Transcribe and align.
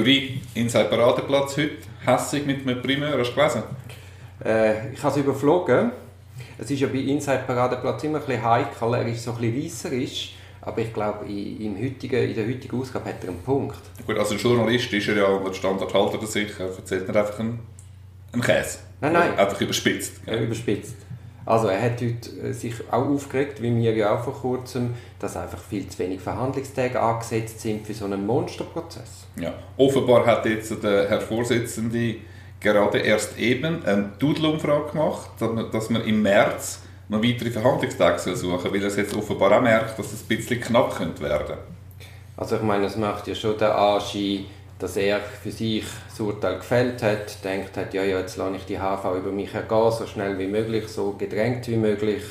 Duri, 0.00 0.40
Inside 0.54 0.86
Paradeplatz 0.86 1.58
heute, 1.58 1.72
hässig 2.06 2.46
mit 2.46 2.66
einem 2.66 2.80
Primär, 2.80 3.18
hast 3.18 3.32
du 3.32 3.34
gelesen? 3.34 3.62
Äh, 4.42 4.94
ich 4.94 5.02
habe 5.02 5.12
es 5.12 5.26
überflogen. 5.26 5.92
Es 6.56 6.70
ist 6.70 6.80
ja 6.80 6.88
bei 6.88 7.00
Inside 7.00 7.42
Paradeplatz 7.46 8.02
immer 8.04 8.18
ein 8.18 8.24
bisschen 8.24 8.42
heikel, 8.42 8.94
er 8.94 9.06
ist 9.06 9.24
so 9.24 9.32
ein 9.32 9.36
bisschen 9.36 9.62
weisserisch, 9.62 10.34
aber 10.62 10.78
ich 10.80 10.94
glaube, 10.94 11.26
in, 11.26 11.76
heutigen, 11.76 12.30
in 12.30 12.34
der 12.34 12.46
heutigen 12.46 12.80
Ausgabe 12.80 13.10
hat 13.10 13.22
er 13.22 13.28
einen 13.28 13.42
Punkt. 13.42 13.76
Gut, 14.06 14.16
also 14.16 14.32
ein 14.32 14.40
Journalist 14.40 14.90
ist 14.90 15.08
er 15.08 15.16
ja, 15.18 15.26
und 15.26 15.46
der 15.46 15.52
Standard 15.52 15.92
haltet 15.92 16.22
er 16.22 16.26
sich, 16.26 16.48
er 16.58 16.74
erzählt 16.74 17.06
nicht 17.06 17.16
einfach 17.18 17.38
einen, 17.38 17.58
einen 18.32 18.40
Käse. 18.40 18.78
Nein, 19.02 19.12
nein. 19.12 19.38
Einfach 19.38 19.60
überspitzt. 19.60 20.22
Ja, 20.26 20.40
überspitzt. 20.40 20.96
Also 21.50 21.66
er 21.66 21.82
hat 21.82 22.00
heute 22.00 22.30
äh, 22.48 22.52
sich 22.52 22.74
auch 22.92 23.08
aufgeregt, 23.08 23.60
wie 23.60 23.74
wir 23.74 23.92
ja 23.92 24.14
auch 24.14 24.22
vor 24.22 24.34
kurzem, 24.34 24.94
dass 25.18 25.36
einfach 25.36 25.58
viel 25.58 25.88
zu 25.88 25.98
wenig 25.98 26.20
Verhandlungstage 26.20 27.00
angesetzt 27.00 27.60
sind 27.60 27.84
für 27.84 27.92
so 27.92 28.04
einen 28.04 28.24
Monsterprozess. 28.24 29.26
Ja, 29.34 29.52
offenbar 29.76 30.24
hat 30.26 30.46
jetzt 30.46 30.80
der 30.80 31.08
Herr 31.08 31.20
Vorsitzende 31.20 32.18
gerade 32.60 32.98
erst 32.98 33.36
eben 33.36 33.84
eine 33.84 34.12
Doodle-Umfrage 34.20 34.92
gemacht, 34.92 35.30
dass 35.72 35.90
man 35.90 36.04
im 36.04 36.22
März 36.22 36.82
noch 37.08 37.20
weitere 37.20 37.50
Verhandlungstage 37.50 38.20
suchen 38.20 38.60
soll, 38.60 38.72
weil 38.72 38.84
er 38.84 38.96
jetzt 38.96 39.16
offenbar 39.16 39.58
auch 39.58 39.62
merkt, 39.62 39.98
dass 39.98 40.12
es 40.12 40.22
ein 40.22 40.28
bisschen 40.28 40.60
knapp 40.60 40.96
könnte 40.96 41.20
werden 41.20 41.56
Also 42.36 42.56
ich 42.56 42.62
meine, 42.62 42.84
es 42.84 42.96
macht 42.96 43.26
ja 43.26 43.34
schon 43.34 43.58
den 43.58 43.70
Anschein, 43.70 44.44
dass 44.80 44.96
er 44.96 45.20
für 45.20 45.50
sich 45.50 45.84
das 46.08 46.18
Urteil 46.20 46.56
gefällt 46.56 47.02
hat, 47.02 47.44
denkt 47.44 47.76
hat, 47.76 47.94
ja, 47.94 48.02
ja, 48.02 48.18
jetzt 48.18 48.36
lasse 48.36 48.56
ich 48.56 48.64
die 48.64 48.78
HV 48.78 49.04
über 49.18 49.30
mich 49.30 49.54
ergehen, 49.54 49.92
so 49.92 50.06
schnell 50.06 50.38
wie 50.38 50.46
möglich, 50.46 50.88
so 50.88 51.12
gedrängt 51.12 51.68
wie 51.68 51.76
möglich, 51.76 52.22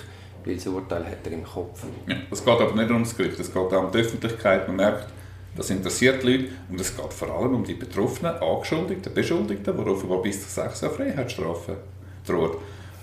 weil 0.43 0.55
das 0.55 0.67
Urteil 0.67 1.05
hat 1.05 1.25
er 1.25 1.31
im 1.31 1.43
Kopf. 1.43 1.83
Ja, 2.07 2.15
es 2.31 2.43
geht 2.43 2.59
aber 2.59 2.75
nicht 2.75 2.89
ums 2.89 3.15
Gericht, 3.15 3.39
es 3.39 3.53
geht 3.53 3.73
auch 3.73 3.83
um 3.83 3.91
die 3.91 3.99
Öffentlichkeit. 3.99 4.67
Man 4.67 4.77
merkt, 4.77 5.07
das 5.55 5.69
interessiert 5.69 6.23
die 6.23 6.37
Leute 6.37 6.49
und 6.69 6.81
es 6.81 6.95
geht 6.95 7.13
vor 7.13 7.29
allem 7.29 7.55
um 7.55 7.63
die 7.63 7.75
Betroffenen, 7.75 8.35
Angeschuldigten, 8.35 9.13
Beschuldigten, 9.13 9.77
die 9.77 9.89
offenbar 9.89 10.21
bis 10.21 10.41
zu 10.41 10.49
sechs 10.49 10.81
Jahre 10.81 10.95
Freiheitsstrafe 10.95 11.77
droht. 12.25 12.57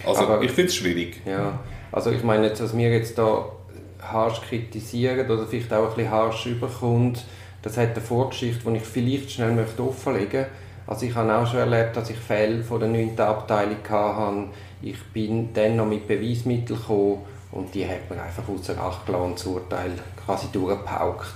Also 0.04 0.22
aber, 0.22 0.42
ich 0.42 0.50
finde 0.50 0.68
es 0.68 0.76
schwierig. 0.76 1.20
Ja, 1.24 1.60
also 1.92 2.10
ich 2.10 2.22
meine, 2.22 2.50
dass 2.50 2.76
wir 2.76 2.90
jetzt 2.90 3.16
da 3.16 3.46
harsch 4.02 4.40
kritisieren 4.42 5.30
oder 5.30 5.46
vielleicht 5.46 5.72
auch 5.72 5.90
ein 5.90 5.94
bisschen 5.94 6.10
harsch 6.10 6.46
überkommt, 6.46 7.24
das 7.66 7.76
hat 7.78 7.96
eine 7.96 8.00
Vorgeschichte, 8.00 8.70
die 8.70 8.76
ich 8.76 8.84
vielleicht 8.84 9.32
schnell 9.32 9.50
möchte 9.50 9.82
offenlegen 9.82 10.42
möchte. 10.42 10.50
Also 10.86 11.04
ich 11.04 11.14
habe 11.16 11.34
auch 11.34 11.44
schon 11.48 11.58
erlebt, 11.58 11.96
dass 11.96 12.10
ich 12.10 12.16
Fälle 12.16 12.62
von 12.62 12.78
der 12.78 12.88
9. 12.88 13.18
Abteilung 13.18 13.78
hatte. 13.88 14.44
Ich 14.82 15.02
bin 15.12 15.52
dann 15.52 15.74
noch 15.74 15.86
mit 15.86 16.06
Beweismitteln 16.06 16.78
gekommen 16.78 17.24
und 17.50 17.74
die 17.74 17.84
hat 17.84 18.08
man 18.08 18.20
einfach 18.20 18.48
außer 18.48 18.80
Acht 18.80 19.04
gelassen 19.04 19.32
das 19.34 19.46
Urteil 19.46 19.90
quasi 20.24 20.46
durchgepaukt. 20.52 21.34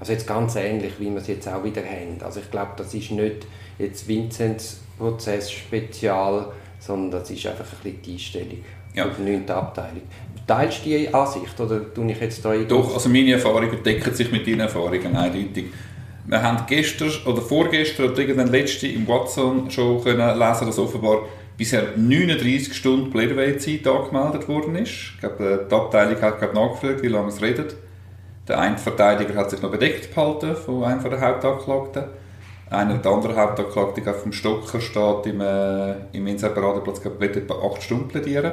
Also 0.00 0.12
jetzt 0.12 0.26
ganz 0.26 0.56
ähnlich, 0.56 0.94
wie 0.98 1.08
wir 1.08 1.18
es 1.18 1.28
jetzt 1.28 1.46
auch 1.46 1.62
wieder 1.62 1.82
haben. 1.82 2.20
Also 2.20 2.40
ich 2.40 2.50
glaube, 2.50 2.72
das 2.76 2.92
ist 2.92 3.12
nicht 3.12 3.46
jetzt 3.78 4.08
Vinzenz 4.08 4.80
Prozess 4.98 5.52
spezial, 5.52 6.46
sondern 6.80 7.20
das 7.20 7.30
ist 7.30 7.46
einfach 7.46 7.64
ein 7.64 7.78
bisschen 7.84 8.02
die 8.02 8.12
Einstellung 8.14 8.64
ja. 8.94 9.06
auf 9.06 9.12
die 9.18 9.30
9. 9.30 9.50
Abteilung. 9.50 10.02
Teilst 10.46 10.84
du 10.84 10.90
die 10.90 11.14
Ansicht 11.14 11.60
oder 11.60 11.94
tue 11.94 12.10
ich 12.10 12.20
jetzt 12.20 12.44
da 12.44 12.54
Doch, 12.54 12.94
also 12.94 13.08
meine 13.08 13.32
Erfahrungen 13.32 13.82
decken 13.84 14.14
sich 14.14 14.32
mit 14.32 14.46
deinen 14.46 14.60
Erfahrungen 14.60 15.16
eindeutig. 15.16 15.66
Wir 16.26 16.42
haben 16.42 16.64
gestern 16.66 17.10
oder 17.26 17.40
vorgestern 17.40 18.10
oder 18.10 18.18
irgendwann 18.18 18.48
letzte 18.48 18.86
im 18.86 19.06
Watson 19.06 19.70
schon 19.70 20.02
können 20.02 20.38
lesen, 20.38 20.66
dass 20.66 20.78
offenbar 20.78 21.22
bisher 21.56 21.88
39 21.96 22.74
Stunden 22.74 23.10
Plädoyer-Zeit 23.10 23.86
angemeldet 23.86 24.48
worden 24.48 24.76
ist. 24.76 25.12
Ich 25.14 25.20
glaube, 25.20 25.66
die 25.70 25.74
Abteilung 25.74 26.20
hat 26.20 26.38
gerade 26.38 26.54
nachgefragt, 26.54 27.02
wie 27.02 27.08
lange 27.08 27.28
es 27.28 27.42
redet. 27.42 27.76
Der 28.48 28.58
eine 28.58 28.78
Verteidiger 28.78 29.34
hat 29.34 29.50
sich 29.50 29.62
noch 29.62 29.70
bedeckt 29.70 30.14
behalten 30.14 30.56
von 30.56 30.84
einem 30.84 31.02
der 31.02 31.20
Hauptanklagten. 31.20 32.04
Einer 32.70 32.98
der 32.98 33.10
anderen 33.12 33.36
Hauptanklagten 33.36 34.08
auf 34.08 34.22
dem 34.22 34.32
Stocker 34.32 34.80
steht 34.80 35.26
im, 35.26 35.40
äh, 35.40 35.94
im 36.12 36.26
Inseparadenplatz 36.26 37.04
etwa 37.04 37.54
8 37.54 37.82
Stunden 37.82 38.08
plädieren. 38.08 38.52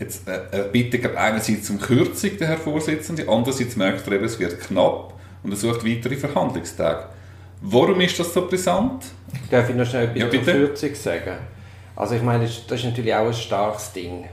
Jetzt 0.00 0.26
äh, 0.26 0.40
er 0.50 0.64
bittet 0.64 1.14
einerseits 1.14 1.68
um 1.68 1.78
Kürzung, 1.78 2.30
der 2.38 2.48
Herr 2.48 2.56
Vorsitzende, 2.56 3.28
andererseits 3.28 3.76
merkt 3.76 4.06
er 4.06 4.14
eben, 4.14 4.24
es 4.24 4.40
wird 4.40 4.58
knapp 4.58 5.12
und 5.42 5.50
er 5.50 5.56
sucht 5.56 5.86
weitere 5.86 6.16
Verhandlungstage. 6.16 7.04
Warum 7.60 8.00
ist 8.00 8.18
das 8.18 8.32
so 8.32 8.48
brisant? 8.48 9.04
Darf 9.50 9.68
ich 9.68 9.76
noch 9.76 9.84
schnell 9.84 10.08
etwas 10.08 10.22
ja, 10.22 10.30
zur 10.30 10.54
Kürzung 10.54 10.94
sagen? 10.94 11.36
Also 11.94 12.14
ich 12.14 12.22
meine, 12.22 12.44
das 12.44 12.78
ist 12.78 12.84
natürlich 12.84 13.14
auch 13.14 13.26
ein 13.26 13.34
starkes 13.34 13.92
Ding. 13.92 14.24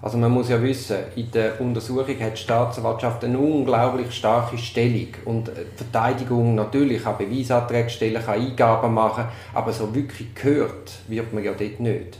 Also 0.00 0.16
man 0.16 0.30
muss 0.30 0.48
ja 0.48 0.62
wissen, 0.62 0.96
in 1.16 1.28
der 1.32 1.60
Untersuchung 1.60 2.20
hat 2.20 2.34
die 2.34 2.40
Staatsanwaltschaft 2.40 3.24
eine 3.24 3.36
unglaublich 3.36 4.12
starke 4.12 4.56
Stellung 4.56 5.08
und 5.24 5.48
die 5.48 5.76
Verteidigung 5.76 6.54
natürlich 6.54 7.02
kann 7.02 7.18
Beweisanträge 7.18 7.90
stellen, 7.90 8.22
kann 8.24 8.40
Eingaben 8.40 8.94
machen, 8.94 9.24
aber 9.52 9.72
so 9.72 9.92
wirklich 9.92 10.32
gehört 10.36 10.92
wird 11.08 11.32
man 11.32 11.42
ja 11.42 11.50
dort 11.50 11.80
nicht. 11.80 12.18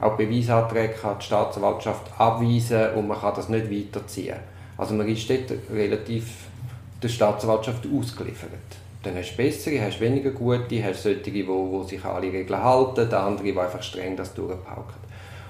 Auch 0.00 0.16
Beweisanträge 0.16 0.94
kann 0.94 1.18
die 1.18 1.26
Staatsanwaltschaft 1.26 2.06
abweisen 2.18 2.94
und 2.94 3.08
man 3.08 3.20
kann 3.20 3.34
das 3.34 3.48
nicht 3.48 3.70
weiterziehen. 3.70 4.36
Also 4.78 4.94
man 4.94 5.06
ist 5.08 5.28
dort 5.28 5.52
relativ 5.72 6.46
der 7.02 7.08
Staatsanwaltschaft 7.08 7.86
ausgeliefert. 7.86 8.50
Dann 9.02 9.16
hast 9.16 9.32
du 9.32 9.36
bessere, 9.36 9.80
hast 9.80 10.00
weniger 10.00 10.30
gute, 10.30 10.82
hast 10.84 11.02
solche, 11.02 11.20
die, 11.20 11.42
die 11.42 11.88
sich 11.88 12.04
alle 12.04 12.32
Regeln 12.32 12.62
halten, 12.62 13.12
andere, 13.12 13.52
die 13.52 13.58
einfach 13.58 13.82
streng 13.82 14.16
das 14.16 14.34
durchpauken. 14.34 15.00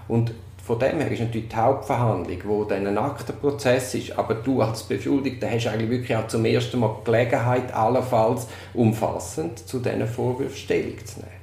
Und 0.09 0.33
von 0.65 0.79
dem 0.79 0.99
her 0.99 1.11
ist 1.11 1.21
natürlich 1.21 1.49
die 1.49 1.57
Hauptverhandlung, 1.57 2.39
wo 2.45 2.65
dann 2.65 2.87
ein 2.87 2.99
Aktenprozess 2.99 3.95
ist, 3.95 4.17
aber 4.17 4.35
du 4.35 4.63
als 4.63 4.85
Beschuldigter 4.85 5.51
hast 5.51 5.67
eigentlich 5.67 5.91
wirklich 5.91 6.17
auch 6.17 6.29
zum 6.29 6.45
ersten 6.45 6.79
Mal 6.79 6.97
Gelegenheit, 7.05 7.73
allenfalls 7.75 8.47
umfassend 8.75 9.67
zu 9.67 9.81
diesen 9.81 10.07
Vorwürfen 10.07 10.57
Stellung 10.57 11.05
zu 11.05 11.21
nehmen. 11.21 11.40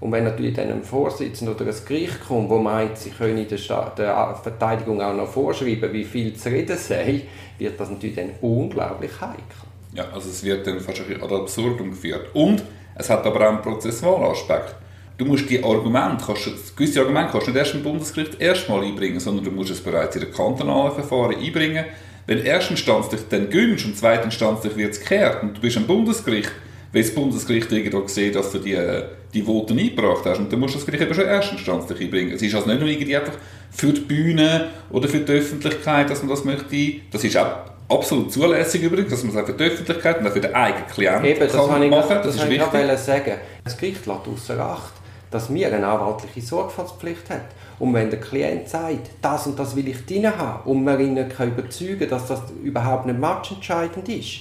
Und 0.00 0.12
wenn 0.12 0.24
natürlich 0.24 0.54
dann 0.54 0.72
ein 0.72 0.82
Vorsitzender 0.82 1.54
oder 1.54 1.66
ein 1.66 1.74
Gericht 1.86 2.26
kommt, 2.26 2.48
wo 2.48 2.58
meint, 2.58 2.96
sie 2.96 3.10
können 3.10 3.46
der, 3.46 3.92
der 3.96 4.40
Verteidigung 4.42 5.00
auch 5.02 5.14
noch 5.14 5.28
vorschreiben, 5.28 5.92
wie 5.92 6.04
viel 6.04 6.34
zu 6.34 6.48
reden 6.48 6.76
sei, 6.78 7.22
wird 7.58 7.78
das 7.78 7.90
natürlich 7.90 8.16
dann 8.16 8.30
unglaublich 8.40 9.12
heikel. 9.20 9.44
Ja, 9.92 10.04
also 10.12 10.30
es 10.30 10.42
wird 10.42 10.66
dann 10.66 10.80
fast 10.80 11.00
ad 11.00 11.34
absurdum 11.34 11.90
geführt. 11.90 12.28
Und 12.32 12.62
es 12.94 13.10
hat 13.10 13.26
aber 13.26 13.40
auch 13.40 13.52
einen 13.52 13.62
Prozessualaspekt. 13.62 14.74
Du 15.18 15.26
musst 15.26 15.50
die 15.50 15.62
Argumente, 15.62 16.24
kannst, 16.24 16.74
gewisse 16.74 17.00
Argumente 17.00 17.32
kannst 17.32 17.48
du 17.48 17.50
nicht 17.50 17.58
erst 17.58 17.74
im 17.74 17.82
Bundesgericht 17.82 18.40
erstmal 18.40 18.82
einbringen, 18.82 19.20
sondern 19.20 19.44
du 19.44 19.50
musst 19.50 19.70
es 19.70 19.82
bereits 19.82 20.16
in 20.16 20.22
der 20.22 20.30
kantonalen 20.30 20.94
Verfahren 20.94 21.36
einbringen. 21.36 21.84
Wenn 22.26 22.46
erstinstanzlich 22.46 23.22
dann 23.28 23.50
gönnst 23.50 23.84
und 23.84 23.98
zweitinstanzlich 23.98 24.76
wird 24.76 24.92
es 24.92 25.00
gekehrt 25.00 25.42
und 25.42 25.58
du 25.58 25.60
bist 25.60 25.76
am 25.76 25.86
Bundesgericht, 25.86 26.52
weil 26.92 27.02
das 27.02 27.14
Bundesgericht 27.14 27.70
irgendwo 27.70 28.06
sieht, 28.06 28.34
dass 28.34 28.50
du 28.52 28.58
die, 28.58 28.76
die 29.32 29.42
Voten 29.42 29.78
eingebracht 29.78 30.24
hast. 30.24 30.38
Und 30.38 30.52
dann 30.52 30.58
musst 30.58 30.74
du 30.74 30.78
das 30.78 30.86
Gericht 30.86 31.02
eben 31.02 31.14
schon 31.14 31.24
erstinstanzlich 31.24 32.00
einbringen. 32.00 32.32
Es 32.32 32.42
ist 32.42 32.54
also 32.54 32.68
nicht 32.68 32.80
nur 32.80 32.88
irgendwie 32.88 33.16
einfach 33.16 33.34
für 33.70 33.92
die 33.92 34.00
Bühne 34.00 34.68
oder 34.90 35.08
für 35.08 35.20
die 35.20 35.32
Öffentlichkeit, 35.32 36.10
dass 36.10 36.22
man 36.22 36.30
das 36.30 36.44
möchte. 36.44 37.00
Das 37.12 37.22
ist 37.22 37.36
auch 37.36 37.70
absolut 37.88 38.32
zulässig 38.32 38.82
übrigens, 38.82 39.10
dass 39.10 39.22
man 39.22 39.34
es 39.34 39.42
auch 39.42 39.46
für 39.46 39.52
die 39.52 39.64
Öffentlichkeit 39.64 40.20
und 40.20 40.26
auch 40.26 40.32
für 40.32 40.40
den 40.40 40.54
eigenen 40.54 40.86
Klienten 40.86 41.24
Eben, 41.24 41.40
das 41.40 41.52
kann 41.52 41.82
ich 41.82 41.90
machen. 41.90 42.08
Das, 42.08 42.26
das 42.26 42.34
ist 42.36 42.48
wichtig. 42.48 42.90
Ich 42.92 42.98
sagen. 42.98 43.34
Das 43.64 43.76
Gericht 43.76 44.06
lässt 44.06 44.26
außer 44.26 44.60
Acht, 44.60 44.92
dass 45.30 45.52
wir 45.52 45.68
eine 45.68 45.86
anwaltliche 45.86 46.40
Sorgfaltspflicht 46.40 47.30
haben. 47.30 47.42
Und 47.78 47.94
wenn 47.94 48.10
der 48.10 48.20
Klient 48.20 48.68
sagt, 48.68 49.10
das 49.22 49.46
und 49.46 49.58
das 49.58 49.74
will 49.74 49.88
ich 49.88 50.04
drin 50.04 50.26
haben, 50.26 50.68
und 50.68 50.84
man 50.84 51.00
ihn 51.00 51.16
überzeugen 51.16 51.98
kann, 52.00 52.10
dass 52.10 52.26
das 52.26 52.42
überhaupt 52.62 53.06
nicht 53.06 53.18
matchentscheidend 53.18 54.06
ist, 54.08 54.40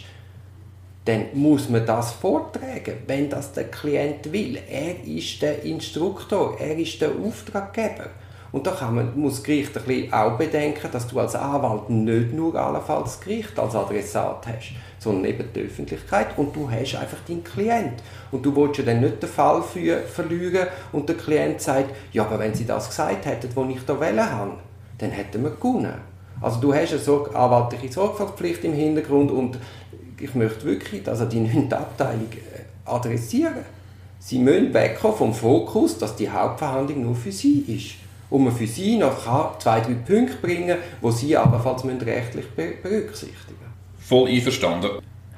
dann 1.09 1.25
muss 1.33 1.69
man 1.69 1.85
das 1.85 2.11
vortragen, 2.11 2.93
wenn 3.07 3.29
das 3.29 3.51
der 3.53 3.65
Klient 3.65 4.31
will. 4.31 4.59
Er 4.69 5.03
ist 5.03 5.41
der 5.41 5.63
Instruktor, 5.63 6.55
er 6.59 6.77
ist 6.77 7.01
der 7.01 7.09
Auftraggeber. 7.09 8.09
Und 8.51 8.65
da 8.65 8.71
kann 8.71 8.95
man, 8.95 9.19
muss 9.19 9.35
das 9.35 9.43
Gericht 9.43 9.77
ein 9.77 9.83
bisschen 9.83 10.13
auch 10.13 10.37
bedenken, 10.37 10.89
dass 10.91 11.07
du 11.07 11.19
als 11.19 11.35
Anwalt 11.35 11.89
nicht 11.89 12.33
nur 12.33 12.55
allenfalls 12.55 13.17
das 13.17 13.21
Gericht 13.21 13.57
als 13.59 13.75
Adressat 13.75 14.47
hast, 14.47 14.71
sondern 14.97 15.25
eben 15.25 15.45
die 15.53 15.61
Öffentlichkeit 15.61 16.37
und 16.37 16.55
du 16.55 16.69
hast 16.69 16.95
einfach 16.95 17.19
deinen 17.27 17.43
Klient. 17.43 18.01
Und 18.31 18.43
du 18.43 18.55
willst 18.55 18.79
ja 18.79 18.85
dann 18.85 19.01
nicht 19.01 19.21
den 19.21 19.29
Fall 19.29 19.61
für, 19.61 19.99
verlieren 19.99 20.67
und 20.91 21.07
der 21.09 21.17
Klient 21.17 21.61
sagt, 21.61 21.91
ja, 22.11 22.23
aber 22.23 22.39
wenn 22.39 22.53
sie 22.53 22.65
das 22.65 22.89
gesagt 22.89 23.25
hätten, 23.25 23.49
was 23.53 23.69
ich 23.69 23.85
da 23.85 23.99
wählen 23.99 24.31
habe, 24.31 24.53
dann 24.97 25.11
hätten 25.11 25.43
wir 25.43 25.51
gewonnen. 25.51 25.93
Also 26.41 26.59
du 26.61 26.73
hast 26.73 26.93
eine 26.93 27.35
anwaltliche 27.35 27.91
Sorgfaltspflicht 27.91 28.63
im 28.63 28.73
Hintergrund 28.73 29.29
und 29.29 29.57
ich 30.21 30.35
möchte 30.35 30.65
wirklich 30.65 31.07
also 31.07 31.25
die 31.25 31.39
9. 31.39 31.71
Abteilung 31.71 32.29
äh, 32.31 32.89
adressieren. 32.89 33.65
Sie 34.19 34.39
müssen 34.39 34.73
wegkommen 34.73 35.17
vom 35.17 35.33
Fokus, 35.33 35.97
dass 35.97 36.15
die 36.15 36.29
Hauptverhandlung 36.29 37.03
nur 37.03 37.15
für 37.15 37.31
sie 37.31 37.59
ist. 37.67 37.95
Und 38.29 38.43
man 38.43 38.53
für 38.53 38.67
sie 38.67 38.97
noch 38.97 39.57
zwei, 39.57 39.79
drei 39.79 39.93
Punkte 39.93 40.35
bringen 40.41 40.77
wo 41.01 41.09
sie 41.09 41.35
aberfalls 41.35 41.83
rechtlich 42.05 42.45
berücksichtigen 42.49 43.57
Voll 43.97 44.29
einverstanden. 44.29 44.89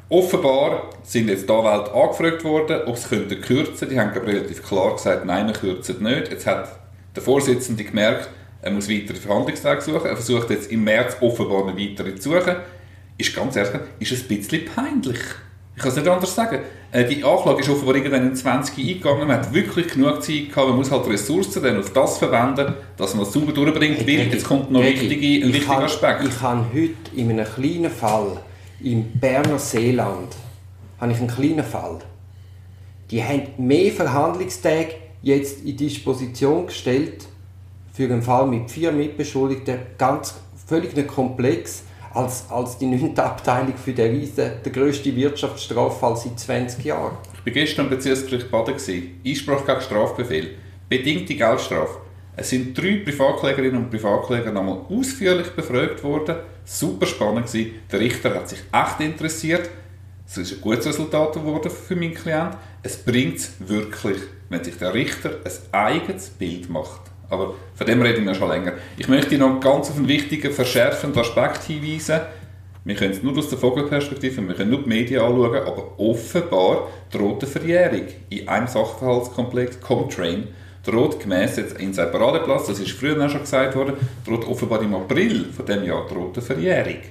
Offenbar 0.10 0.90
sind 1.04 1.30
jetzt 1.30 1.48
die 1.48 1.54
Anwälte 1.54 1.94
angefragt 1.94 2.44
worden, 2.44 2.82
ob 2.86 2.98
sie 2.98 3.08
kürzen 3.08 3.42
könnten. 3.42 3.90
Die 3.90 4.00
haben 4.00 4.10
relativ 4.10 4.62
klar 4.62 4.94
gesagt, 4.94 5.26
nein, 5.26 5.48
wir 5.48 5.54
kürzen 5.54 6.04
nicht. 6.04 6.32
Jetzt 6.32 6.46
hat 6.46 6.68
der 7.16 7.24
Vorsitzende 7.24 7.84
gemerkt, 7.84 8.30
er 8.62 8.72
muss 8.72 8.90
weitere 8.90 9.16
Verhandlungstage 9.16 9.82
suchen. 9.82 10.08
Er 10.08 10.16
versucht 10.16 10.50
jetzt 10.50 10.70
im 10.70 10.84
März 10.84 11.16
offenbar 11.22 11.68
eine 11.68 11.80
weitere 11.80 12.16
zu 12.16 12.32
suchen 12.32 12.58
ist 13.22 13.36
ganz 13.36 13.56
ehrlich, 13.56 13.82
ist 14.00 14.12
ein 14.12 14.28
bisschen 14.28 14.66
peinlich. 14.66 15.20
Ich 15.76 15.82
kann 15.82 15.92
es 15.92 15.98
nicht 15.98 16.08
anders 16.08 16.36
sagen. 16.36 16.60
Äh, 16.92 17.06
die 17.06 17.24
Anklage 17.24 17.62
ist 17.62 17.70
offenbar 17.70 17.96
irgendwann 17.96 18.28
in 18.28 18.36
20 18.36 18.78
eingegangen. 18.78 19.28
Man 19.28 19.38
hat 19.38 19.54
wirklich 19.54 19.88
genug 19.88 20.22
Zeit 20.22 20.50
gehabt. 20.50 20.68
Man 20.68 20.76
muss 20.76 20.92
halt 20.92 21.08
Ressourcen 21.08 21.64
dann 21.64 21.80
auf 21.80 21.92
das 21.94 22.18
verwenden, 22.18 22.74
dass 22.98 23.16
man 23.16 23.24
es 23.24 23.32
sauber 23.32 23.54
durchbringt. 23.54 24.06
Weil 24.06 24.28
jetzt 24.32 24.46
kommt 24.46 24.70
noch 24.70 24.84
wichtige, 24.84 25.46
ein 25.46 25.54
wichtiger 25.54 25.84
Aspekt. 25.84 26.26
Ich 26.28 26.42
habe 26.42 26.66
heute 26.74 27.16
in 27.16 27.32
einem 27.32 27.46
kleinen 27.46 27.90
Fall 27.90 28.38
im 28.84 29.12
Berner 29.14 29.60
Seeland 29.60 30.36
habe 31.00 31.12
ich 31.12 31.18
einen 31.18 31.28
kleinen 31.28 31.64
Fall. 31.64 32.00
Die 33.10 33.24
haben 33.24 33.48
mehr 33.58 33.92
Verhandlungstage 33.92 34.96
jetzt 35.22 35.64
in 35.66 35.78
Disposition 35.78 36.68
gestellt 36.68 37.26
für 37.92 38.04
einen 38.04 38.22
Fall 38.22 38.48
mit 38.48 38.70
vier 38.70 38.92
Mitbeschuldigten, 38.92 39.80
ganz 39.98 40.36
völlig 40.68 40.96
nicht 40.96 41.08
komplex, 41.08 41.84
als, 42.14 42.50
als 42.50 42.78
die 42.78 42.86
9. 42.86 43.18
Abteilung 43.18 43.76
für 43.76 43.94
den 43.94 44.16
Riesen, 44.16 44.52
der 44.64 44.72
grösste 44.72 45.16
Wirtschaftsstraffall 45.16 46.16
seit 46.18 46.40
20 46.40 46.86
Jahren. 46.86 47.18
Ich 47.34 47.46
war 47.46 47.54
gestern 47.54 47.86
im 47.86 47.92
Bezirksgericht 47.92 48.52
Baden. 48.52 48.76
Einspruch 49.26 49.66
gegen 49.66 49.82
Strafbefehl. 49.82 50.56
Bedingte 50.90 51.36
Geldstrafe. 51.36 52.00
Es 52.36 52.50
sind 52.50 52.78
drei 52.78 53.02
Privatklägerinnen 53.04 53.84
und 53.84 53.90
Privatkläger 53.90 54.52
nochmal 54.52 54.82
ausführlich 54.90 55.50
befragt 55.52 56.04
worden. 56.04 56.38
Super 56.66 57.06
spannend 57.06 57.48
gewesen. 57.48 57.72
Der 57.92 58.00
Richter 58.00 58.34
hat 58.34 58.50
sich 58.50 58.60
echt 58.72 59.00
interessiert. 59.00 59.70
Es 60.28 60.38
ist 60.38 60.54
ein 60.54 60.62
gutes 60.62 60.88
Resultat 60.88 61.34
geworden 61.34 61.70
für 61.70 61.96
meinen 61.96 62.14
Klienten. 62.14 62.58
Es 62.84 62.98
bringt 62.98 63.38
es 63.38 63.54
wirklich, 63.60 64.18
wenn 64.50 64.64
sich 64.64 64.78
der 64.78 64.94
Richter 64.94 65.40
ein 65.44 65.74
eigenes 65.74 66.30
Bild 66.30 66.70
macht. 66.70 67.11
Aber 67.32 67.56
von 67.76 67.88
dem 67.88 68.02
reden 68.02 68.26
wir 68.26 68.36
schon 68.36 68.50
länger. 68.50 68.74
Ich 68.98 69.08
möchte 69.08 69.38
noch 69.38 69.62
ganz 69.62 69.90
auf 69.90 69.98
einen 69.98 70.10
wichtigen, 70.10 70.52
verschärfenden 70.52 71.22
Aspekt 71.22 71.64
hinweisen. 71.64 72.20
Wir 72.84 72.96
können 72.96 73.12
es 73.12 73.24
nur 73.24 73.38
aus 73.38 73.48
der 73.48 73.58
Vogelperspektive, 73.58 74.46
wir 74.46 74.56
können 74.56 74.72
nur 74.72 74.84
die 74.84 74.90
Medien 74.90 75.22
anschauen, 75.22 75.56
aber 75.56 76.00
offenbar 76.00 76.90
droht 77.12 77.44
eine 77.44 77.52
Verjährung 77.52 78.08
in 78.30 78.48
einem 78.48 78.68
Sachverhaltskomplex, 78.68 79.80
Comtrain, 79.80 80.48
droht 80.84 81.20
gemäß 81.20 81.58
jetzt 81.58 81.80
in 81.80 81.96
Paradeplatz, 81.96 82.68
das 82.68 82.80
ist 82.80 82.92
früher 82.92 83.24
auch 83.24 83.30
schon 83.30 83.42
gesagt 83.42 83.76
worden, 83.76 83.94
droht 84.26 84.48
offenbar 84.48 84.82
im 84.82 84.96
April 84.96 85.46
von 85.54 85.66
dem 85.66 85.84
Jahr 85.84 86.08
droht 86.08 86.36
eine 86.36 86.42
Verjährung. 86.42 87.02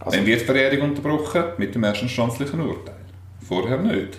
Also, 0.00 0.16
Dann 0.16 0.26
wird 0.26 0.40
die 0.40 0.44
Verjährung 0.44 0.90
unterbrochen 0.90 1.44
mit 1.56 1.74
dem 1.74 1.84
erstinstanzlichen 1.84 2.60
Urteil. 2.60 2.96
Vorher 3.48 3.78
nicht. 3.78 4.18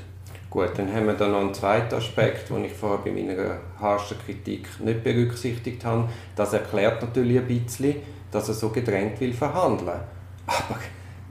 Gut, 0.56 0.70
dann 0.78 0.94
haben 0.94 1.06
wir 1.06 1.16
da 1.16 1.28
noch 1.28 1.42
einen 1.42 1.54
zweiten 1.54 1.96
Aspekt, 1.96 2.50
den 2.50 2.64
ich 2.64 2.72
vorher 2.72 3.00
bei 3.00 3.12
meiner 3.12 3.58
harschen 3.78 4.16
Kritik 4.26 4.70
nicht 4.80 5.04
berücksichtigt 5.04 5.84
habe. 5.84 6.08
Das 6.34 6.54
erklärt 6.54 7.02
natürlich 7.02 7.40
ein 7.40 7.46
bisschen, 7.46 7.96
dass 8.32 8.48
er 8.48 8.54
so 8.54 8.70
gedrängt 8.70 9.20
will 9.20 9.34
verhandeln. 9.34 10.00
Aber 10.48 10.80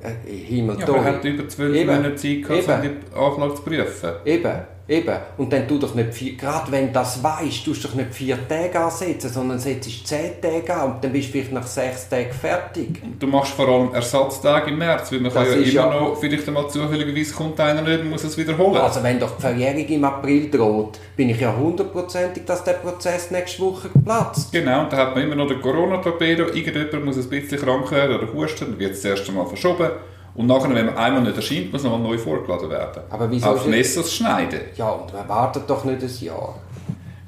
äh, 0.02 0.30
Himmel 0.30 0.78
ja, 0.78 0.86
aber 0.86 0.98
er 0.98 1.04
hat 1.04 1.24
über 1.24 1.48
zwölf 1.48 1.86
Monate 1.86 2.16
Zeit 2.16 2.42
gehabt, 2.42 2.68
um 2.68 2.82
die 2.82 3.16
Anklage 3.16 3.54
zu 3.54 3.62
prüfen. 3.62 4.10
Eben. 4.26 4.73
Eben. 4.86 5.16
Und 5.38 5.50
dann 5.50 5.66
tu 5.66 5.78
doch 5.78 5.94
nicht 5.94 6.12
vier, 6.12 6.36
gerade 6.36 6.70
wenn 6.70 6.88
du 6.88 6.92
das 6.92 7.22
weißt, 7.22 7.64
tust 7.64 7.84
du 7.84 7.88
doch 7.88 7.94
nicht 7.94 8.12
vier 8.12 8.36
Tage 8.46 8.78
ansetzen, 8.78 9.30
sondern 9.30 9.58
setzt 9.58 10.06
zehn 10.06 10.40
Tage 10.42 10.74
an 10.74 10.92
und 10.92 11.04
dann 11.04 11.10
bist 11.10 11.28
du 11.28 11.32
vielleicht 11.32 11.52
nach 11.52 11.66
sechs 11.66 12.06
Tagen 12.08 12.32
fertig. 12.32 13.02
Und 13.02 13.22
du 13.22 13.26
machst 13.26 13.52
vor 13.52 13.66
allem 13.66 13.94
Ersatztage 13.94 14.70
im 14.70 14.78
März, 14.78 15.10
weil 15.10 15.20
man 15.20 15.32
das 15.32 15.42
kann 15.42 15.52
ja 15.52 15.58
immer 15.58 15.72
ja, 15.72 16.00
noch, 16.00 16.16
vielleicht 16.20 16.46
einmal 16.46 16.68
zufälligerweise 16.68 17.34
kommt 17.34 17.58
einer 17.60 17.80
nicht 17.80 18.00
und 18.00 18.10
muss 18.10 18.24
es 18.24 18.36
wiederholen. 18.36 18.76
Also 18.76 19.02
wenn 19.02 19.18
doch 19.18 19.36
die 19.36 19.40
Verjährung 19.40 19.86
im 19.86 20.04
April 20.04 20.50
droht, 20.50 21.00
bin 21.16 21.30
ich 21.30 21.40
ja 21.40 21.56
hundertprozentig, 21.56 22.44
dass 22.44 22.62
der 22.62 22.74
Prozess 22.74 23.30
nächste 23.30 23.62
Woche 23.62 23.88
platzt. 24.04 24.52
Genau, 24.52 24.82
und 24.82 24.92
da 24.92 24.98
hat 24.98 25.14
man 25.14 25.24
immer 25.24 25.36
noch 25.36 25.48
den 25.48 25.62
Corona-Torpedo, 25.62 26.48
irgendjemand 26.48 27.06
muss 27.06 27.16
ein 27.16 27.28
bisschen 27.30 27.58
krank 27.58 27.90
werden 27.90 28.16
oder 28.16 28.30
husten, 28.34 28.66
dann 28.66 28.78
wird 28.78 28.92
es 28.92 29.00
das 29.00 29.18
erste 29.18 29.32
Mal 29.32 29.46
verschoben 29.46 29.88
und 30.34 30.46
nachher, 30.46 30.74
wenn 30.74 30.86
man 30.86 30.96
einmal 30.96 31.22
nicht 31.22 31.36
erscheint, 31.36 31.72
muss 31.72 31.82
nochmal 31.84 32.00
neu 32.00 32.18
vorgeladen 32.18 32.68
werden. 32.68 33.02
Aber 33.08 33.30
wieso 33.30 33.46
Auf 33.46 33.66
Messers 33.66 34.12
schneiden. 34.12 34.60
Ja, 34.76 34.90
und 34.90 35.12
man 35.12 35.28
wartet 35.28 35.68
doch 35.68 35.84
nicht 35.84 36.02
ein 36.02 36.24
Jahr. 36.24 36.58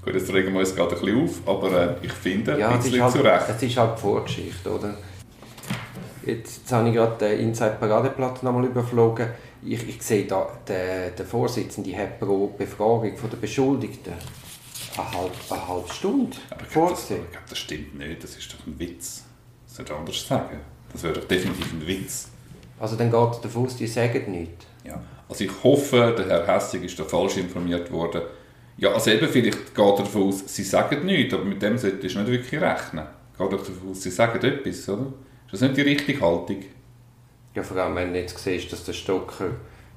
Gut, 0.05 0.15
jetzt 0.15 0.33
regen 0.33 0.53
wir 0.53 0.61
uns 0.61 0.75
gerade 0.75 0.97
ein 0.97 1.01
bisschen 1.01 1.25
auf, 1.25 1.49
aber 1.49 1.81
äh, 1.81 1.95
ich 2.03 2.13
finde, 2.13 2.59
ja, 2.59 2.69
ein 2.69 2.81
bisschen 2.81 3.03
halt, 3.03 3.13
zu 3.13 3.21
Recht. 3.21 3.45
Es 3.49 3.63
ist 3.63 3.77
halt 3.77 3.97
die 3.97 4.01
Vorgeschichte, 4.01 4.71
oder? 4.71 4.95
Jetzt, 6.25 6.59
jetzt 6.59 6.73
habe 6.73 6.89
ich 6.89 6.95
gerade 6.95 7.17
den 7.19 7.41
Inside 7.41 7.77
Paradeplatz 7.79 8.43
nochmal 8.43 8.65
überflogen. 8.65 9.29
Ich, 9.65 9.89
ich 9.89 10.03
sehe 10.03 10.27
da, 10.27 10.49
der, 10.67 11.11
der 11.11 11.27
Vorsitzende 11.27 11.97
hat 11.97 12.21
pro 12.21 12.49
Befragung 12.59 13.13
der 13.31 13.37
Beschuldigten 13.37 14.13
eine 14.97 15.13
halbe, 15.13 15.35
eine 15.51 15.69
halbe 15.69 15.93
Stunde 15.93 16.37
aber 16.51 16.63
ich 16.63 16.71
glaube, 16.71 16.91
das, 16.91 17.11
ich 17.11 17.17
glaube, 17.17 17.47
das 17.49 17.59
stimmt 17.59 17.99
nicht. 17.99 18.23
Das 18.23 18.37
ist 18.37 18.53
doch 18.53 18.67
ein 18.67 18.79
Witz. 18.79 19.25
Das 19.67 19.77
sollte 19.77 19.95
anders 19.95 20.27
sagen. 20.27 20.61
Das 20.93 21.03
wäre 21.03 21.15
doch 21.15 21.25
definitiv 21.25 21.73
ein 21.73 21.87
Witz. 21.87 22.29
Also 22.79 22.97
dann 22.97 23.11
geht 23.11 23.45
davon 23.45 23.67
aus, 23.67 23.77
die 23.77 23.87
sagen 23.87 24.31
nichts. 24.31 24.67
Ja, 24.85 25.01
also 25.29 25.45
ich 25.45 25.51
hoffe, 25.63 26.15
der 26.17 26.29
Herr 26.29 26.47
Hessig 26.47 26.85
ist 26.85 26.99
da 26.99 27.05
falsch 27.05 27.39
informiert 27.39 27.91
worden. 27.91 28.23
Ja, 28.77 28.93
also 28.93 29.11
eben 29.11 29.29
vielleicht 29.29 29.75
geht 29.75 29.85
er 29.85 29.97
davon 29.97 30.29
aus, 30.29 30.43
sie 30.47 30.63
sagen 30.63 31.07
nichts, 31.07 31.33
aber 31.33 31.45
mit 31.45 31.63
dem 31.63 31.79
solltest 31.79 32.15
du 32.15 32.19
nicht 32.21 32.31
wirklich 32.31 32.61
rechnen. 32.61 33.07
Geht 33.39 33.53
er 33.53 33.59
davon 33.59 33.91
aus, 33.91 34.03
sie 34.03 34.11
sagen 34.11 34.45
etwas, 34.45 34.89
oder? 34.89 35.07
Ist 35.47 35.53
das 35.53 35.61
nicht 35.63 35.77
die 35.77 35.83
richtige 35.83 36.21
Haltung? 36.21 36.63
Ja, 37.55 37.63
vor 37.63 37.77
allem 37.79 37.97
wenn 37.97 38.13
du 38.13 38.21
jetzt 38.21 38.39
siehst, 38.39 38.71
dass 38.73 38.85
der 38.85 38.93
Stocker 38.93 39.51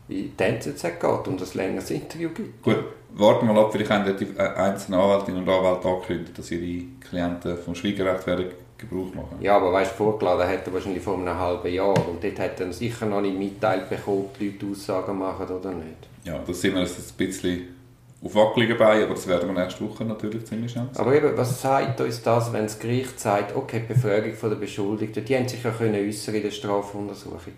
in 0.08 0.36
die 0.38 0.44
NZZ 0.44 0.82
geht 0.82 1.28
und 1.28 1.42
ein 1.42 1.48
längeres 1.54 1.92
Interview 1.92 2.30
gibt. 2.30 2.64
Gut, 2.64 2.84
warten 3.14 3.48
wir 3.48 3.54
mal 3.54 3.66
ab, 3.66 3.72
vielleicht 3.72 3.92
haben 3.92 4.18
die 4.18 4.40
einzelnen 4.40 5.00
Anwältinnen 5.00 5.44
und 5.44 5.50
Anwälte 5.50 5.88
angekündigt, 5.88 6.38
dass 6.38 6.52
ihre 6.52 6.86
Klienten 7.02 7.58
vom 7.58 7.76
Schwiegerrecht 7.76 8.26
werden 8.26 8.46
Gebrauch 8.80 9.14
machen. 9.14 9.38
Ja, 9.42 9.58
aber 9.58 9.72
weißt, 9.72 9.92
vorgeladen 9.92 10.48
hat 10.48 10.66
er 10.66 10.74
wahrscheinlich 10.74 11.04
vor 11.04 11.16
einem 11.16 11.38
halben 11.38 11.72
Jahr 11.72 12.08
und 12.08 12.24
dort 12.24 12.40
hat 12.40 12.60
er 12.60 12.74
sicher 12.74 13.06
noch 13.06 13.22
nicht 13.22 13.38
mitteilt 13.38 13.90
bekommen, 13.90 14.26
ob 14.26 14.40
die 14.40 14.50
Leute 14.50 14.66
Aussagen 14.72 15.18
machen 15.18 15.48
oder 15.48 15.72
nicht. 15.72 16.08
Ja, 16.24 16.40
da 16.46 16.54
sind 16.54 16.74
wir 16.74 16.82
jetzt 16.82 16.98
ein 16.98 17.28
bisschen 17.28 17.76
auf 18.22 18.36
wackeligen 18.36 18.78
Beinen, 18.78 19.06
aber 19.06 19.14
das 19.14 19.28
werden 19.28 19.54
wir 19.54 19.64
nächste 19.64 19.88
Woche 19.88 20.04
natürlich 20.04 20.46
ziemlich 20.46 20.72
schnell 20.72 20.88
Aber 20.96 21.16
eben, 21.16 21.38
was 21.38 21.62
sagt 21.62 22.02
uns 22.02 22.22
das, 22.22 22.52
wenn 22.52 22.64
das 22.64 22.78
Gericht 22.78 23.20
sagt, 23.20 23.56
okay, 23.56 23.82
die 23.88 23.94
Befragung 23.94 24.34
der 24.42 24.56
Beschuldigten, 24.56 25.24
die 25.24 25.38
haben 25.38 25.48
sich 25.48 25.64
ja 25.64 25.72
können 25.72 25.96
äußern 25.96 26.36
in 26.36 26.44
der 26.44 26.52
Strafuntersuchung. 26.52 27.54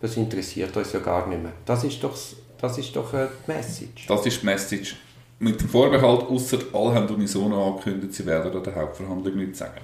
Das 0.00 0.16
interessiert 0.16 0.76
uns 0.76 0.92
ja 0.92 1.00
gar 1.00 1.26
nicht 1.26 1.42
mehr. 1.42 1.52
Das 1.64 1.84
ist 1.84 2.02
doch, 2.02 2.16
das 2.60 2.78
ist 2.78 2.96
doch 2.96 3.12
äh, 3.12 3.26
die 3.46 3.52
Message. 3.52 4.06
Das 4.06 4.24
ist 4.24 4.40
die 4.40 4.46
Message. 4.46 4.96
Mit 5.38 5.60
dem 5.60 5.68
Vorbehalt, 5.68 6.22
außer 6.22 6.58
alle 6.72 6.94
haben 6.94 7.08
unisono 7.08 7.72
angekündigt, 7.72 8.14
sie 8.14 8.24
werden 8.24 8.56
an 8.56 8.62
der 8.62 8.74
Hauptverhandlung 8.74 9.36
nichts 9.36 9.58
sagen. 9.58 9.80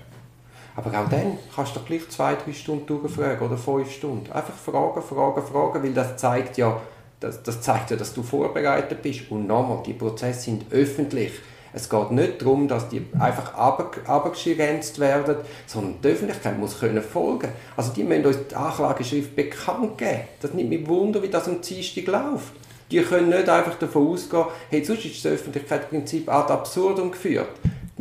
Aber 0.75 0.89
auch 0.91 1.09
dann 1.09 1.39
kannst 1.55 1.75
du 1.75 1.81
doch 1.81 1.87
gleich 1.87 2.09
zwei, 2.09 2.35
drei 2.35 2.53
Stunden 2.53 2.87
durchfragen 2.87 3.47
oder 3.47 3.59
fünf 3.59 3.91
Stunden. 3.91 4.31
Einfach 4.33 4.55
fragen, 4.55 5.03
fragen, 5.03 5.43
fragen, 5.43 5.83
weil 5.83 5.93
das 5.93 6.17
zeigt 6.17 6.57
ja, 6.57 6.81
das, 7.21 7.43
das 7.43 7.61
zeigt 7.61 7.91
ja, 7.91 7.97
dass 7.97 8.15
du 8.15 8.23
vorbereitet 8.23 9.03
bist. 9.03 9.31
Und 9.31 9.47
nochmal, 9.47 9.83
die 9.85 9.93
Prozesse 9.93 10.41
sind 10.41 10.73
öffentlich. 10.73 11.33
Es 11.75 11.89
geht 11.89 12.11
nicht 12.11 12.43
darum, 12.43 12.69
dass 12.69 12.89
die 12.89 13.07
einfach 13.19 13.55
abgeschränzt 13.55 14.99
werden, 14.99 15.37
sondern 15.67 16.01
die 16.03 16.09
Öffentlichkeit 16.09 16.59
muss 16.59 16.79
können 16.79 17.03
folgen. 17.03 17.49
Also 17.77 17.93
die 17.93 18.05
müssen 18.05 18.27
uns 18.27 18.37
die 18.51 18.55
Anklageschrift 18.55 19.35
bekannt 19.35 19.97
geben. 19.97 20.21
Das 20.41 20.53
nimmt 20.53 20.69
mich 20.69 20.87
Wunder, 20.87 21.23
wie 21.23 21.29
das 21.29 21.49
am 21.49 21.63
Dienstag 21.63 22.07
läuft. 22.07 22.53
Die 22.91 23.01
können 23.01 23.31
nicht 23.31 23.49
einfach 23.49 23.79
davon 23.79 24.09
ausgehen, 24.09 24.45
hey, 24.69 24.85
sonst 24.85 25.07
ist 25.07 25.25
das 25.25 25.33
Öffentlichkeitsprinzip 25.33 26.29
ad 26.29 26.53
absurdum 26.53 27.11
geführt. 27.11 27.49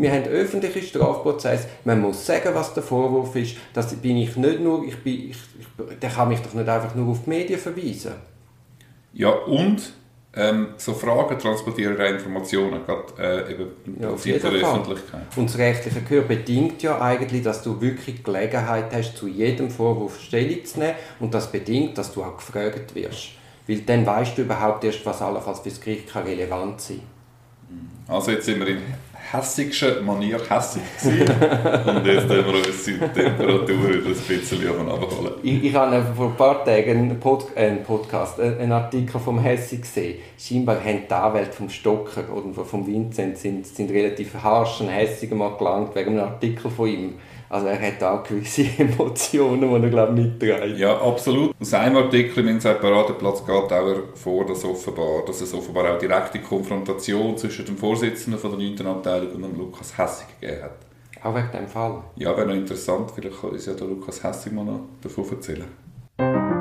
Wir 0.01 0.11
haben 0.11 0.23
öffentliche 0.25 0.81
Strafprozesse. 0.81 1.67
Man 1.85 2.01
muss 2.01 2.25
sagen, 2.25 2.49
was 2.53 2.73
der 2.73 2.83
Vorwurf 2.83 3.35
ist. 3.35 3.55
Das 3.73 3.93
bin 3.95 4.17
ich 4.17 4.35
nicht 4.35 4.59
nur, 4.59 4.85
ich 4.85 4.97
bin, 4.97 5.29
ich, 5.29 5.37
ich, 5.59 5.99
der 5.99 6.09
kann 6.09 6.29
mich 6.29 6.39
doch 6.39 6.53
nicht 6.53 6.67
einfach 6.67 6.95
nur 6.95 7.09
auf 7.09 7.23
die 7.23 7.29
Medien 7.29 7.59
verweisen. 7.59 8.13
Ja, 9.13 9.29
und 9.29 9.93
ähm, 10.33 10.69
so 10.77 10.93
Fragen 10.93 11.37
transportieren 11.37 11.99
auch 11.99 12.05
Informationen, 12.05 12.85
gerade 12.85 13.47
äh, 13.47 13.51
eben 13.51 13.67
ja, 13.99 14.09
auf 14.09 14.23
der 14.23 14.35
Öffentlichkeit. 14.35 15.21
Und 15.35 15.49
das 15.49 15.57
rechtliche 15.57 16.01
Gehör 16.01 16.23
bedingt 16.23 16.81
ja 16.83 17.01
eigentlich, 17.01 17.43
dass 17.43 17.61
du 17.61 17.81
wirklich 17.81 18.23
Gelegenheit 18.23 18.93
hast, 18.93 19.17
zu 19.17 19.27
jedem 19.27 19.69
Vorwurf 19.69 20.21
Stellung 20.21 20.63
zu 20.63 20.79
nehmen 20.79 20.95
und 21.19 21.33
das 21.33 21.51
bedingt, 21.51 21.97
dass 21.97 22.13
du 22.13 22.23
auch 22.23 22.37
gefragt 22.37 22.95
wirst. 22.95 23.31
Weil 23.67 23.79
dann 23.79 24.05
weißt 24.05 24.37
du 24.37 24.43
überhaupt 24.43 24.83
erst, 24.85 25.05
was 25.05 25.21
allenfalls 25.21 25.59
für 25.59 25.69
das 25.69 25.81
Gericht 25.81 26.15
relevant 26.15 26.79
sein 26.79 27.01
kann. 28.07 28.15
Also 28.15 28.31
jetzt 28.31 28.45
sind 28.45 28.59
wir 28.59 28.67
in 28.67 28.81
hässigsten 29.31 30.05
Manier 30.05 30.39
hässig 30.49 30.81
gewesen. 31.01 31.21
und 31.95 32.05
jetzt 32.05 32.29
haben 32.29 32.45
wir 32.45 32.67
unsere 32.67 33.13
Temperatur 33.13 33.89
wieder 33.89 34.07
ein 34.07 34.13
bisschen 34.13 34.67
runterholen. 34.67 35.33
Ich, 35.43 35.63
ich 35.63 35.73
habe 35.73 36.03
vor 36.15 36.27
ein 36.27 36.35
paar 36.35 36.65
Tagen 36.65 36.97
einen, 36.97 37.19
Pod, 37.19 37.47
äh, 37.55 37.67
einen 37.67 37.83
Podcast, 37.83 38.39
äh, 38.39 38.57
einen 38.59 38.71
Artikel 38.71 39.19
vom 39.19 39.39
Hessig 39.39 39.81
gesehen. 39.81 40.19
Scheinbar 40.37 40.83
haben 40.83 41.03
die 41.09 41.13
Anwälte 41.13 41.53
vom 41.53 41.69
Stocker 41.69 42.23
oder 42.33 42.65
vom 42.65 42.85
Vincent 42.85 43.37
sind, 43.37 43.65
sind 43.65 43.91
relativ 43.91 44.33
harsch 44.35 44.81
und 44.81 44.89
mal 45.37 45.57
gelangt 45.57 45.95
wegen 45.95 46.19
einem 46.19 46.27
Artikel 46.27 46.69
von 46.69 46.87
ihm. 46.87 47.13
Also 47.51 47.67
er 47.67 47.81
hat 47.81 48.01
auch 48.01 48.23
gewisse 48.23 48.63
Emotionen, 48.77 49.59
die 49.59 49.83
er 49.83 49.89
glaube 49.89 50.13
mitträgt. 50.13 50.77
Ja, 50.77 50.97
absolut. 51.01 51.53
Aus 51.59 51.73
einem 51.73 51.97
Artikel 51.97 52.47
im 52.47 52.61
Separatenplatz 52.61 53.45
geht 53.45 53.53
auch 53.53 53.69
hervor, 53.69 54.45
dass, 54.45 54.63
offenbar, 54.63 55.25
dass 55.27 55.41
es 55.41 55.53
offenbar 55.53 55.93
auch 55.93 55.99
direkte 55.99 56.39
Konfrontation 56.39 57.37
zwischen 57.37 57.65
dem 57.65 57.77
Vorsitzenden 57.77 58.39
von 58.39 58.57
der 58.57 58.69
9. 58.69 58.87
Abteilung 58.87 59.33
und 59.33 59.41
dem 59.41 59.57
Lukas 59.57 59.97
Hessig 59.97 60.27
gegeben 60.39 60.63
hat. 60.63 60.77
Auch 61.23 61.35
wegen 61.35 61.51
dem 61.51 61.67
Fall? 61.67 62.01
Ja, 62.15 62.37
wäre 62.37 62.47
noch 62.47 62.55
interessant. 62.55 63.11
Vielleicht 63.13 63.41
kann 63.41 63.49
uns 63.49 63.65
ja 63.65 63.73
der 63.73 63.87
Lukas 63.87 64.23
Hessig 64.23 64.53
mal 64.53 64.63
noch 64.63 64.83
davon 65.01 65.29
erzählen. 65.29 66.60